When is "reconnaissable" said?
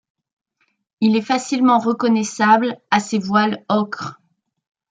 1.77-2.75